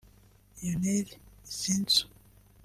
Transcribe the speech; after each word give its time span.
Lionel 0.63 1.05
Zinsou 1.45 2.09